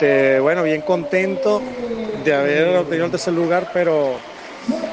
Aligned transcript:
Este, 0.00 0.40
bueno, 0.40 0.62
bien 0.62 0.80
contento 0.80 1.60
de 2.24 2.32
haber 2.32 2.76
obtenido 2.76 3.04
el 3.04 3.10
tercer 3.10 3.34
lugar, 3.34 3.70
pero 3.74 4.14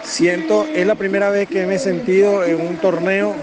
siento, 0.04 0.66
es 0.76 0.86
la 0.86 0.96
primera 0.96 1.30
vez 1.30 1.48
que 1.48 1.66
me 1.66 1.76
he 1.76 1.80
sentido 1.80 2.44
en 2.44 2.60
un 2.60 2.76
torneo 2.76 3.34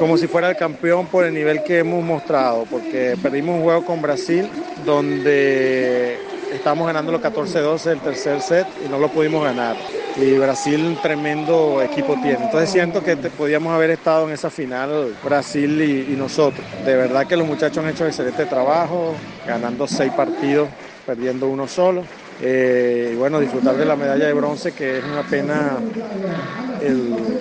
como 0.00 0.18
si 0.18 0.26
fuera 0.26 0.50
el 0.50 0.56
campeón 0.56 1.06
por 1.06 1.24
el 1.24 1.32
nivel 1.32 1.62
que 1.62 1.78
hemos 1.78 2.04
mostrado, 2.04 2.64
porque 2.68 3.16
perdimos 3.22 3.56
un 3.56 3.62
juego 3.62 3.84
con 3.84 4.02
Brasil 4.02 4.48
donde 4.84 6.18
estábamos 6.52 6.88
ganando 6.88 7.12
los 7.12 7.20
14-12 7.20 7.92
el 7.92 8.00
tercer 8.00 8.40
set 8.40 8.66
y 8.84 8.88
no 8.88 8.98
lo 8.98 9.08
pudimos 9.08 9.44
ganar. 9.44 9.76
Y 10.16 10.36
Brasil 10.38 10.84
un 10.84 10.96
tremendo 10.96 11.82
equipo 11.82 12.14
tiene. 12.14 12.44
Entonces 12.44 12.70
siento 12.70 13.02
que 13.02 13.16
podíamos 13.16 13.72
haber 13.72 13.90
estado 13.90 14.26
en 14.26 14.34
esa 14.34 14.50
final 14.50 15.14
Brasil 15.22 15.80
y, 15.80 16.12
y 16.12 16.16
nosotros. 16.16 16.66
De 16.84 16.96
verdad 16.96 17.26
que 17.26 17.36
los 17.36 17.46
muchachos 17.46 17.78
han 17.84 17.90
hecho 17.90 18.06
excelente 18.06 18.46
trabajo, 18.46 19.14
ganando 19.46 19.86
seis 19.86 20.12
partidos 20.12 20.68
perdiendo 21.06 21.48
uno 21.48 21.68
solo. 21.68 22.02
Eh, 22.42 23.10
y 23.12 23.16
bueno, 23.16 23.40
disfrutar 23.40 23.76
de 23.76 23.86
la 23.86 23.96
medalla 23.96 24.26
de 24.26 24.32
bronce, 24.32 24.72
que 24.72 24.98
es 24.98 25.04
una 25.04 25.22
pena, 25.22 25.78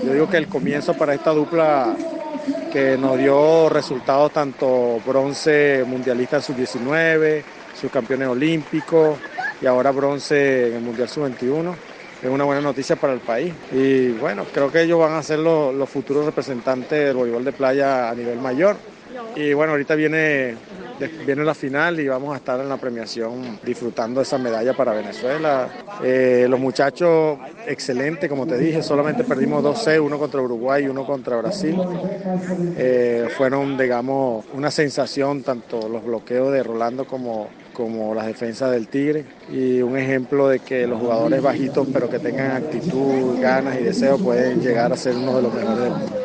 yo 0.03 0.13
digo 0.13 0.29
que 0.29 0.38
el 0.38 0.47
comienzo 0.47 0.94
para 0.94 1.13
esta 1.13 1.31
dupla 1.31 1.95
que 2.71 2.97
nos 2.97 3.17
dio 3.17 3.69
resultados 3.69 4.31
tanto 4.31 5.02
bronce 5.05 5.83
mundialista 5.85 6.39
sub-19, 6.41 7.41
subcampeones 7.79 8.27
olímpicos 8.27 9.17
y 9.61 9.66
ahora 9.66 9.91
bronce 9.91 10.69
en 10.69 10.75
el 10.75 10.81
Mundial 10.81 11.09
sub-21. 11.09 11.73
Es 12.22 12.29
una 12.29 12.44
buena 12.44 12.61
noticia 12.61 12.95
para 12.95 13.13
el 13.13 13.19
país. 13.19 13.53
Y 13.72 14.09
bueno, 14.11 14.45
creo 14.53 14.72
que 14.72 14.81
ellos 14.81 14.99
van 14.99 15.13
a 15.13 15.23
ser 15.23 15.39
los, 15.39 15.73
los 15.75 15.89
futuros 15.89 16.25
representantes 16.25 17.07
del 17.07 17.16
voleibol 17.16 17.44
de 17.44 17.51
playa 17.51 18.09
a 18.09 18.16
nivel 18.16 18.39
mayor. 18.39 18.77
Y 19.35 19.53
bueno, 19.53 19.73
ahorita 19.73 19.95
viene 19.95 20.55
viene 21.25 21.43
la 21.43 21.53
final 21.53 21.99
y 21.99 22.07
vamos 22.07 22.33
a 22.33 22.38
estar 22.38 22.59
en 22.59 22.69
la 22.69 22.77
premiación 22.77 23.59
disfrutando 23.63 24.21
esa 24.21 24.38
medalla 24.38 24.73
para 24.73 24.93
Venezuela. 24.93 25.69
Eh, 26.03 26.47
los 26.49 26.59
muchachos, 26.59 27.38
excelente, 27.67 28.29
como 28.29 28.45
te 28.45 28.57
dije, 28.57 28.81
solamente 28.81 29.23
perdimos 29.23 29.63
dos 29.63 29.83
c 29.83 29.99
uno 29.99 30.17
contra 30.17 30.41
Uruguay 30.41 30.85
y 30.85 30.88
uno 30.88 31.05
contra 31.05 31.38
Brasil. 31.38 31.75
Eh, 32.77 33.27
fueron, 33.38 33.77
digamos, 33.77 34.45
una 34.53 34.71
sensación 34.71 35.43
tanto 35.43 35.88
los 35.89 36.03
bloqueos 36.03 36.51
de 36.51 36.63
Rolando 36.63 37.05
como 37.05 37.49
como 37.75 38.16
las 38.16 38.25
defensas 38.25 38.71
del 38.71 38.88
Tigre 38.88 39.25
y 39.51 39.81
un 39.81 39.97
ejemplo 39.97 40.47
de 40.47 40.59
que 40.59 40.88
los 40.88 40.99
jugadores 40.99 41.41
bajitos 41.41 41.85
pero 41.93 42.09
que 42.09 42.19
tengan 42.19 42.51
actitud, 42.51 43.39
ganas 43.41 43.77
y 43.79 43.83
deseo 43.83 44.17
pueden 44.17 44.61
llegar 44.61 44.93
a 44.93 44.95
ser 44.97 45.16
uno 45.16 45.35
de 45.35 45.41
los 45.41 45.53
mejores 45.53 45.79
del 45.79 45.91
mundo. 45.91 46.24